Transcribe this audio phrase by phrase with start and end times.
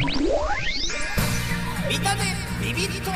[0.00, 0.06] 見
[1.98, 3.10] たねビビッと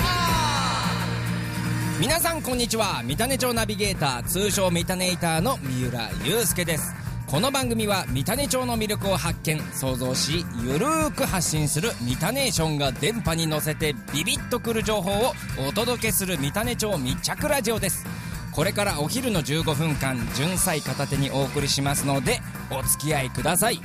[1.99, 3.03] 皆さんこんにちは。
[3.05, 6.93] 三種町ナビゲーター通称三種イターの三浦祐介です。
[7.27, 9.59] この番組は三種町の魅力を発見。
[9.73, 15.33] 想像しゆるーく発信する三種ーションが電波に乗せてビビッとくる情報を
[15.67, 18.05] お届けする三種町密着ラジオです。
[18.53, 22.41] これからお昼の15分間純菜片手にお送りしますので
[22.71, 23.81] お付き合いください。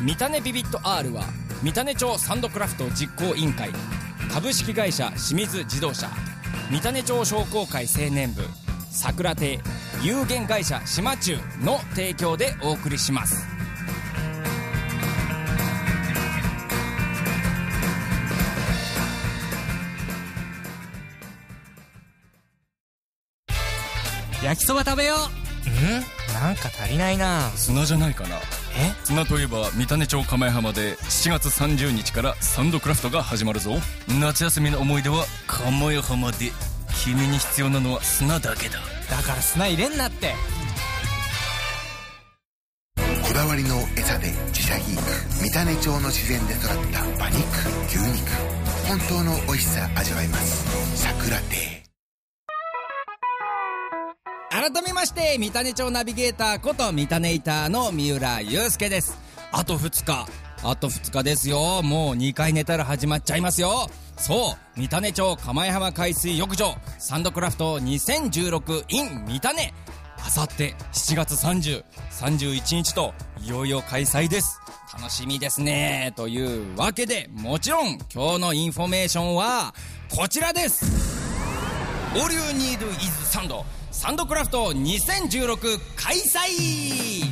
[0.00, 1.24] 三種ビビット R は
[1.62, 3.70] 三種町サンドクラフト実行委員会。
[4.32, 6.08] 株式会社清水自動車。
[6.70, 8.42] 三種町商工会青年部。
[8.90, 9.60] 桜亭
[10.02, 13.46] 有限会社島中の提供でお送りします。
[24.42, 25.39] 焼きそば食べよう。
[25.68, 26.32] ん？
[26.32, 27.50] なんか足りないな。
[27.56, 28.36] 砂じゃないかな。
[28.36, 28.40] え？
[29.04, 33.78] 砂といえば三種町釜浜で7月30日からサンドクラフトが始まるぞ。
[34.08, 36.52] 夏休みの思い出は釜浜で
[37.04, 38.78] 君に必要なのは砂だけだ。
[39.10, 40.34] だから砂入れんなって。
[42.96, 47.38] こだわりの餌で自社肥育三種町の自然で育った馬肉
[47.88, 48.28] 牛肉。
[48.88, 50.96] 本当の美味しさ味わえます。
[50.96, 51.82] 桜亭
[54.60, 59.16] 改めまして三種町ナビゲーターこと三種イターの三浦祐介です。
[59.52, 60.26] あと2日。
[60.62, 61.80] あと2日ですよ。
[61.82, 63.88] もう2回寝たら始まっちゃいますよ。
[64.18, 64.78] そう。
[64.78, 66.74] 三種町釜谷浜海水浴場。
[66.98, 69.72] サンドクラフト 2016in 三種。
[70.18, 74.60] あさって7月30、31日といよいよ開催です。
[74.92, 76.12] 楽しみですね。
[76.16, 79.74] というわけで、もちろん今日のインフォメーションは
[80.10, 81.19] こちらです。
[82.12, 84.26] All You Need is Sand サンド。
[84.26, 87.22] クラフト2016開催。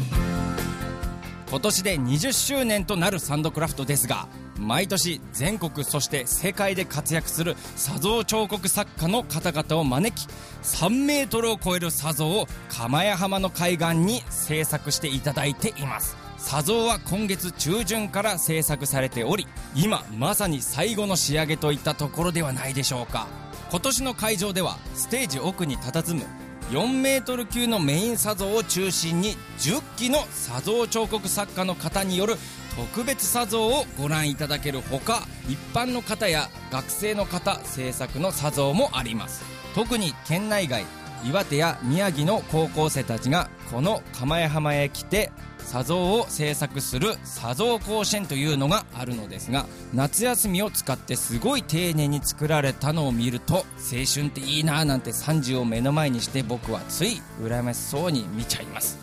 [1.51, 10.31] 今年で20周年となるサンドクラフトですが毎年全国そして世界で活躍する砂像彫刻作家の方々を招き
[10.63, 16.17] 3メートルを超える砂像を釜屋浜の海岸に制作していただいています。
[16.39, 23.48] 砂像は今月中旬から制作されており今まさに最後の仕上げといったところではないでしょうか。
[23.71, 26.23] 今年の会場ではステージ奥に佇む
[26.71, 32.37] 4メートル級のメイン砂像を中心に10機の砂像彫刻作家の方による
[32.77, 39.43] 特別砂像をご覧いただけるほか一般の方や学生の方制作の砂像もあります。
[39.75, 40.85] 特に県内外
[41.25, 53.65] 岩手や宮城の高校生たちがこの釜屋浜へ来て砂像を制作する砂像甲子園というのがあるのですが夏休みを使ってすごい丁寧に作られたのを見ると青
[54.13, 58.99] 春っていいなぁなんて30を目の前にして僕はつい羨ましそうに見ちゃいます。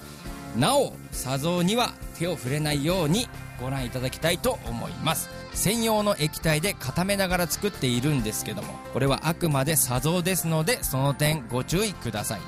[0.57, 3.27] なお砂像には手を触れないように
[3.59, 5.29] ご覧いただきたいと思います。
[5.53, 12.39] 専用の液体で固めながら作っているんですけどもこれはあくまで砂像ですのでその点ご注意ください。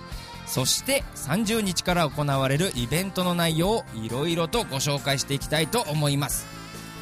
[0.46, 6.46] そして30日から行われるイベントの内容をいろいろとご紹介していきたいと思います。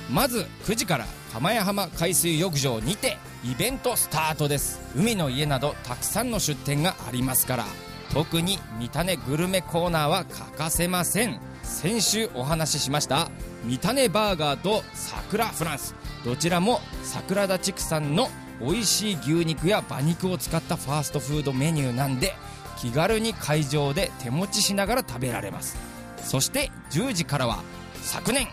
[0.10, 4.80] まず9時から釜屋浜海水浴場にてイベントスタートです。
[4.96, 7.66] 海の家などたくさんの出店がありますから
[8.14, 11.40] 特に三種グルメコーナーは欠かせません。
[11.66, 13.30] 先週お話ししました
[13.66, 15.96] 三種バーガーと桜フランス。
[16.24, 18.30] どちらも桜田畜産の
[18.62, 22.34] 美味しい牛肉や馬肉を使ったファーストフードメニューなんで
[22.78, 25.78] 気軽に会場で手持ちしながら食べられます。
[26.24, 27.64] そして10時からは
[28.02, 28.48] 昨年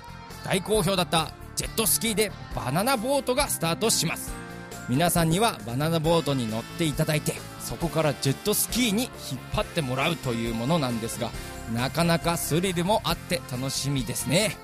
[0.44, 4.32] 大好評だったジェットスキーでバナナボートがスタートします。
[4.88, 9.10] 皆さんにはバナナボートに乗っていただいてそこからジェットスキーに引っ
[9.54, 11.30] 張ってもらうというものなんですが
[11.74, 14.56] なかなかスリルもあって楽しみですね。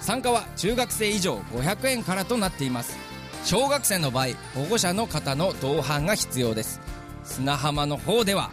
[0.00, 2.96] 参加は中学生以上500円からとなっています。
[3.44, 6.80] 小学生の場合保護者の方の同伴が必要です。
[7.24, 8.50] 砂浜の方では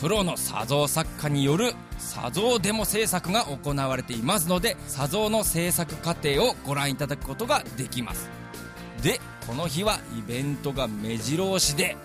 [0.00, 8.30] プロの砂像作家による砂像デモ制作が行われていますので砂像の制作過程をご覧いただくことができます。
[9.02, 11.96] でこの日はイベントが目白押しで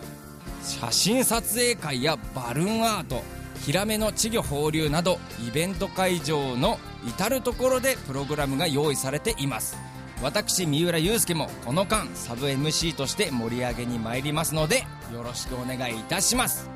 [0.63, 3.23] 写真撮影会やバルーンアート
[3.65, 9.75] ヒラメの稚魚放流などイベント会場の至る所でプログラムが用意されています。
[10.21, 16.69] 私三浦祐介もこの間サブ MC として盛り上げに参りますのでよろしくお願いいたします。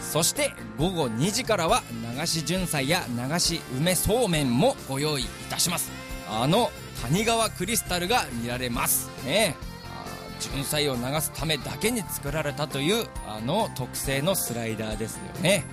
[0.00, 1.84] そして午後2時からは
[2.18, 5.92] 流し純菜や流し梅そうめんもご用意いたします。
[6.28, 9.08] あの谷川クリスタルが見られます。
[9.24, 9.54] ね。
[9.84, 15.64] あー純菜を流すためだけに作られたというあの特製のスライダーですよね。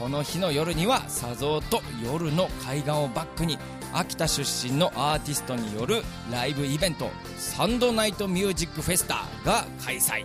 [0.00, 3.58] この日の夜には砂像と夜の海岸をバックに
[3.92, 6.02] 秋田出身のアーティストによる
[6.32, 10.24] ライブイベントサンドナイトミュージックフェスタが開催。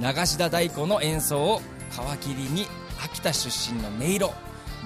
[0.00, 1.60] 流し田太鼓の演奏を
[2.18, 2.66] 皮切りに
[3.04, 4.32] 秋田出身の音色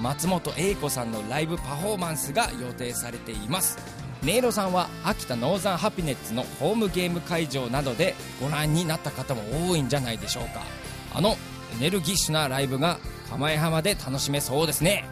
[0.03, 3.79] 松本英子さんのライブパフォーマンスが予定されています。
[4.25, 10.65] 音色さんは秋田ノーザンハピネッツのホームゲーム会場などでご覧になった方も多いんじゃないでしょうか。
[11.15, 11.37] あの
[11.77, 12.99] エネルギッシュなライブが
[13.31, 15.05] 釜江浜で楽しめそうですね。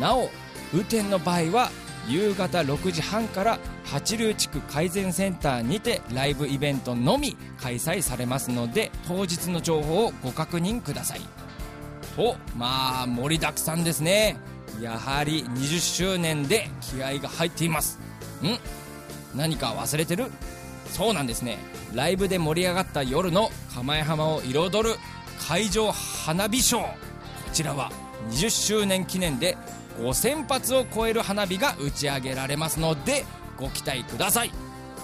[0.00, 0.30] なお
[0.72, 1.70] 雨天の場合は
[2.08, 11.20] 夕方6時半から八流地区改善センターにてライブイベントのみ開催されますので当日の情報をご確認ください。
[12.16, 14.36] とまあ盛りだくさんですね。
[14.80, 17.98] やはり20周年で気合が入っています。
[18.42, 18.58] ん？
[19.36, 20.30] 何か忘れてる？
[20.86, 21.58] そうなんですね。
[21.94, 24.96] ライブで盛り上がった夜の釜江浜を彩る
[25.38, 27.09] 会場花火ショー。
[27.50, 27.90] ちらは
[28.30, 29.56] 20周年記念で
[29.98, 33.24] 5000発を超える花火が打ち上げられますので
[33.58, 34.50] ご期待ください。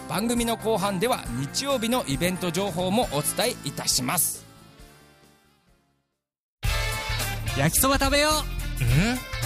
[0.08, 4.46] 番組の後半では日曜日のイベント情報もお伝えいたします。
[7.58, 8.34] 焼きそば食べよん？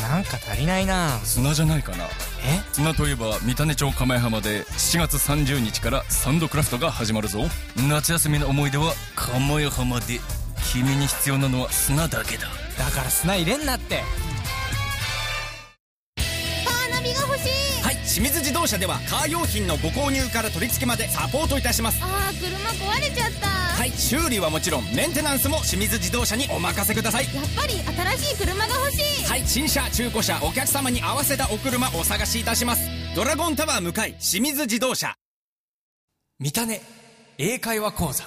[0.02, 1.18] なんか足りないな。
[1.24, 2.04] 砂じゃないかな。
[2.04, 2.08] え？
[2.72, 7.40] 砂といえば三種町釜江浜で7月30日からサンドクラフトが始まるぞ。
[7.88, 10.20] 夏休みの思い出は釜江浜で。
[10.72, 12.46] 君に必要なのは砂だけだ
[12.80, 14.02] だから砂入れんなって。
[16.16, 17.82] カーナビが欲しい。
[17.82, 22.00] はい清水自動車ではカー用品のご購入から取り付けまでサポートいたします。
[22.02, 23.48] あー車壊れちゃった。
[23.48, 27.24] はい修理はもちろんメンテナンスも清水自動車にお任せください。
[27.24, 27.74] やっぱり
[28.16, 29.24] 新しい車が欲しい。
[29.26, 32.88] はい新車中古車お客様に合わせたお車お探しいたします。
[33.14, 35.14] ドラゴンタワー向かい清水自動車。
[36.38, 36.80] 三種
[37.36, 38.24] 英会話講座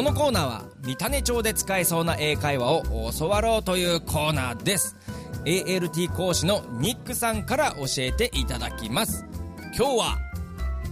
[0.00, 4.96] このコーナーは三種町で使えそうな英会話を教わろうというコーナーです。
[5.44, 9.26] ALT 講師のニックさんから教えていただきます。
[9.76, 10.18] 今日は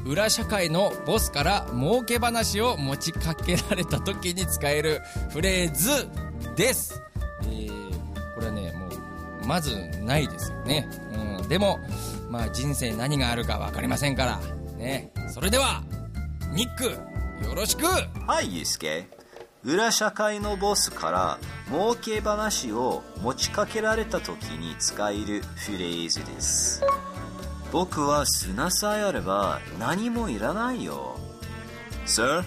[0.04, 5.00] 裏社会のボスから儲け話を持ちかけられた時に使える
[5.30, 6.06] フレーズ
[6.54, 7.02] です、
[7.44, 8.88] えーこれはねも
[9.42, 10.86] うまずないですよね、
[11.40, 11.78] うん、でも
[12.28, 14.40] まあ人生何があるか分かりませんから。
[14.76, 15.14] ね。
[15.30, 15.82] それでは
[16.52, 17.86] ニックよろしく
[18.26, 19.06] はい、ゆうすけ。
[19.64, 21.38] 裏社会のボスから
[21.70, 26.82] 儲け話を持ちかけられた時に使えるフレーズです。
[27.72, 31.16] 僕は砂さえあれば何もいらないよ。
[32.06, 32.44] Sir,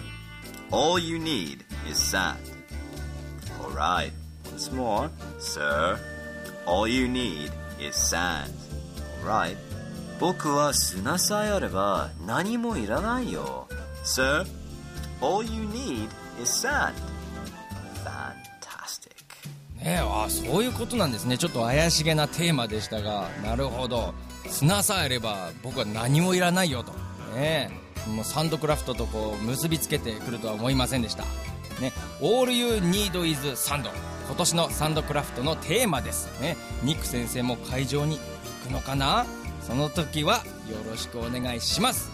[0.70, 2.36] all you need is sand.
[3.62, 4.12] Alright,
[4.44, 5.10] once more.
[5.38, 5.98] Sir,
[6.66, 8.50] all you need is sand.
[9.24, 9.56] Alright.
[10.18, 13.68] 僕は砂さえあれば何もいらないよ。
[14.04, 14.46] Sir,
[15.22, 16.08] all you need
[16.42, 16.92] is sand.
[18.04, 19.12] Fantastic.
[19.76, 21.38] ねえあそういうことなんですね。
[21.38, 23.28] ちょっと怪しげなテーマでしたが。
[23.44, 24.14] なるほど。
[24.48, 26.92] 砂さえあれば僕は何もいらないよと。
[27.34, 28.10] ねえ。
[28.10, 31.22] もうサンドクラフトとこう結びつけてくるとは思いませんでした。
[31.80, 31.92] ね。
[32.20, 33.88] All you need is sand.
[34.26, 36.28] 今年のサンドクラフトのテーマです。
[36.40, 36.56] ね。
[36.82, 38.18] ニック先生も会場に
[38.64, 39.24] 行くのかな？
[39.66, 42.10] その時はよろしくお願いします。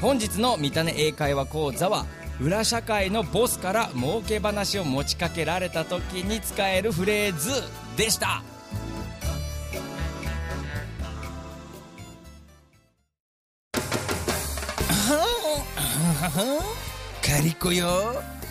[0.00, 2.06] 本日の三種英会話講座は
[2.40, 7.50] 裏社会のボスから儲け話を持ちかけられた時に使えるフレーズ
[7.96, 8.42] でした。
[17.22, 17.88] カリコよ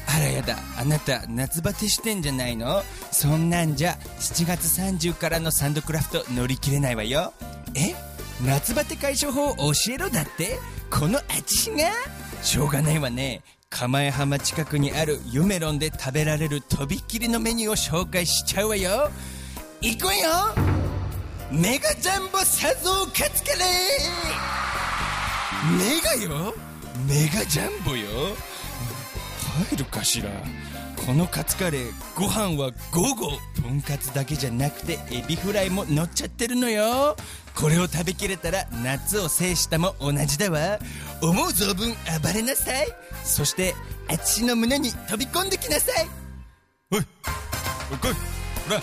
[0.07, 2.81] あらやだあなた夏バテしてんじゃないの
[3.11, 7.33] そんなんじゃ7月30からのサンドクラフト乗り切れないわよ
[7.75, 7.93] え
[8.43, 10.57] 夏バテ解消法教えろだって
[10.89, 11.91] このあちが
[12.41, 19.11] しょうがないわね釜江浜近くにあるユメロンで食べられるとびっきりのメニューを紹介しちゃうわよ。
[19.79, 20.29] 行くわよ。
[21.51, 26.53] メガジャンボサゾウカツカレーメガよ？
[27.07, 28.35] メガジャンボよ？
[29.69, 30.29] 入るかしら？
[31.05, 37.15] このカツカレーご飯は午後とんかつだけじゃなくてエビフライも乗っちゃってるのよ。
[37.55, 40.79] これを食べきれたら夏を制したも同じだわ。
[41.21, 42.87] 思う存分暴れなさい。
[43.23, 43.73] そして
[44.07, 46.07] あっちの胸に飛び込んできなさい。
[46.91, 47.05] おい
[47.91, 48.13] おい来い
[48.67, 48.81] ほら。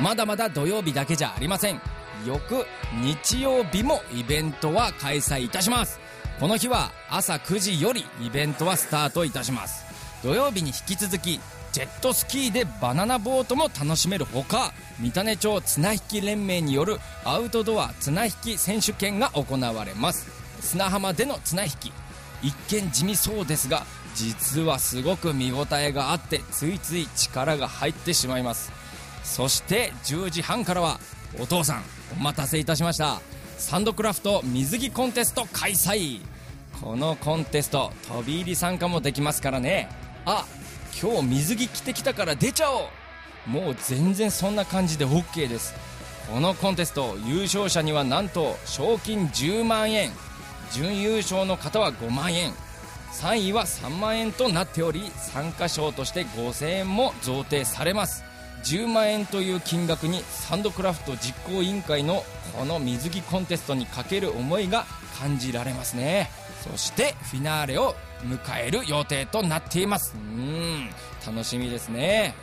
[0.00, 1.80] まだまだ土曜日だけじゃありません。
[2.26, 2.66] 翌
[3.02, 6.00] 日曜日もイベントは開催いたします。
[6.40, 9.84] この日は朝9時よりイベントはスタートいたします。
[10.22, 11.40] 土曜日に引き続き
[11.72, 20.30] ジェットスキーでバナナボートも楽しめるほか三種町綱引き連盟によるアウトドア綱引き選手権が行われます。
[20.60, 21.92] 砂浜での綱引き。
[22.42, 23.84] 一見地味そうですが
[24.16, 28.81] 実はすごく見応えがあってついつい力が入ってしまいます。
[29.22, 30.98] そして10時半からは
[31.40, 31.82] お父さん
[32.16, 33.20] お待たせいたしました。
[33.56, 36.20] サンドクラフト水着コンテスト開催。
[36.80, 39.88] このコンテスト飛び入り参加もできますからね。
[40.26, 40.44] あ
[41.00, 42.90] 今日水着着てきたから出ちゃお
[43.46, 43.50] う。
[43.50, 45.74] もう全然そんな感じで OK です。
[46.30, 50.10] このコンテスト優勝者にはなんと賞金10万円。
[50.72, 52.52] 準優勝の方は5万円。
[53.12, 58.24] 3位は3万円となっており参加賞として5000円も贈呈されます。
[58.64, 62.24] 10万円という金額にサンドクラフト実行委員会の
[62.56, 64.86] この水着コンテストにかける思いが
[65.18, 66.30] 感じられますね。
[66.62, 70.14] そしてフィナーレを迎える予定となっています。
[70.14, 70.90] うーん
[71.26, 72.34] 楽しみですね。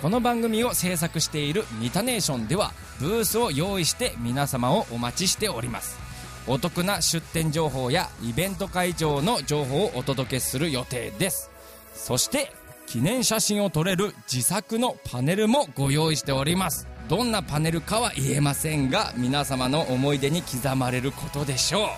[0.00, 5.98] この番組を制作しているミタネーションではブースを用意して皆様をお待ちしております。
[6.46, 11.50] お得な出店情報やイベント会場の情報をお届けする予定です。
[11.94, 12.52] そして
[12.90, 16.88] 記念写真を撮れる自作のパネルもご用意しております。
[17.06, 21.88] どんなパネルかは言えませんが皆様の思い出に刻まれることでしょう。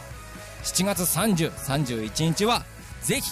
[0.64, 2.64] 7月3031日は
[3.02, 3.30] ぜひ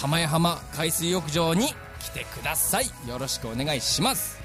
[0.00, 1.68] 釜屋浜海水浴場に
[2.00, 2.86] 来てください。
[3.08, 4.40] よろしくお願いします。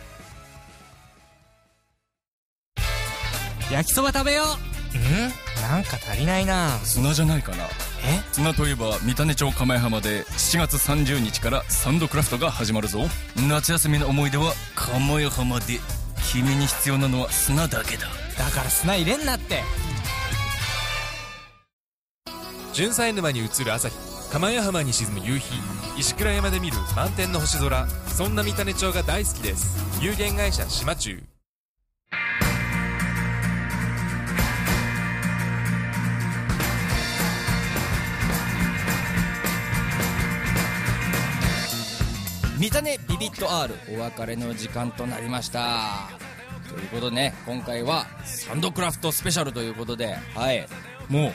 [3.71, 5.67] 焼きそば食べようん？
[5.67, 6.77] なんか足りないな。
[6.83, 7.65] 砂じゃないかな
[8.05, 8.21] え？
[8.31, 13.05] 砂といえば三種町釜屋浜で7月30日からサンドクラフトが始まるぞ。
[13.49, 15.79] 夏休みの思い出は釜屋浜で。
[16.31, 18.07] 君に必要なのは砂だけだ。
[18.37, 19.61] だから砂入れんなって。
[22.73, 23.95] 純菜沼に映る朝日。
[24.31, 25.53] 釜屋浜に沈む夕日。
[25.97, 27.87] 石倉山で見る満天の星空。
[27.87, 29.77] そんな三種町が大好きです。
[30.01, 30.95] 有限会社島
[42.65, 46.09] 中三種ビビット R お別れの時間となりました。
[46.67, 50.67] ということでね今回はサンドクラフトスペシャルということではい。
[51.07, 51.31] もう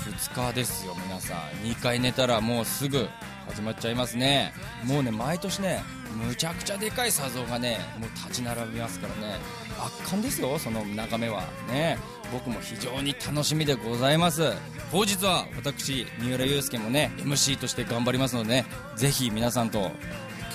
[0.00, 1.38] 2日ですよ皆さん。
[1.64, 3.06] 2回寝たらもうすぐ
[3.48, 4.52] 始まっちゃいますね。
[4.84, 5.82] もうね毎年ね
[6.16, 9.36] むちゃくちゃでかい砂像がねもう立ち並びますからね。
[9.78, 11.44] 圧巻ですよその眺めは。
[11.68, 11.96] ね。
[12.32, 14.52] 僕も非常に楽しみでございます。
[14.90, 19.92] 当日は私三浦祐介もね MC として頑張りますのでねぜひ皆さんと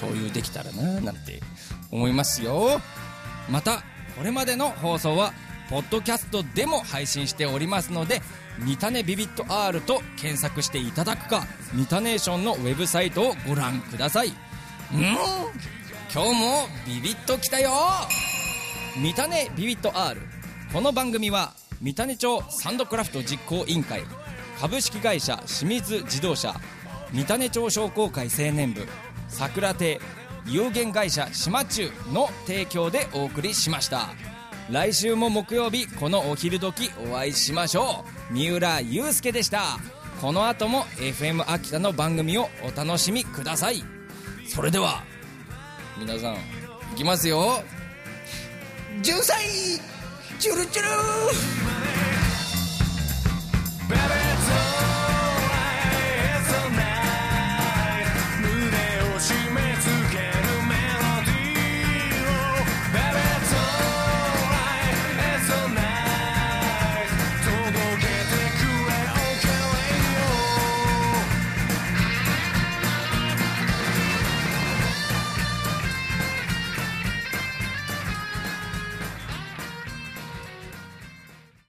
[0.01, 1.39] 共有できたらななんて
[1.91, 2.81] 思いますよ。
[3.49, 3.83] また
[4.17, 5.33] これまでの放送は
[5.69, 8.21] ポッドキャストでも配信しておりますので
[8.59, 14.33] 「ミタネビビット R」と検索していただくかミタネーションのウェブサイトをご覧ください。
[14.93, 15.01] うん
[16.13, 17.71] 今日もビビッときたよ。
[18.97, 20.21] ミタネビビット R
[20.73, 24.03] この番組は三種町サンドクラフト実行委員会
[24.59, 26.53] 株式会社清水自動車
[27.13, 28.85] 三種町商工会青年部
[29.31, 29.99] 桜亭
[30.45, 34.09] 有限会社島中の提供でお送りしました。
[34.69, 38.33] 来週も木曜日このお昼時お会いしましょう。
[38.33, 39.79] 三浦祐介でした。
[40.21, 43.83] この後も FM 秋田の番組をお楽しみください。
[44.47, 45.03] それでは
[45.97, 46.37] 皆さんい
[46.95, 47.63] きますよ。
[49.01, 49.35] 純菜
[50.39, 51.70] チュルチュル